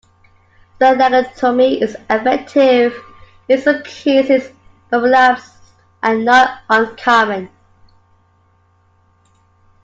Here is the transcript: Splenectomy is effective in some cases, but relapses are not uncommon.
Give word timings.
Splenectomy 0.79 1.79
is 1.79 1.95
effective 2.09 2.91
in 3.47 3.61
some 3.61 3.83
cases, 3.83 4.51
but 4.89 5.03
relapses 5.03 5.73
are 6.01 6.15
not 6.15 6.61
uncommon. 6.71 7.51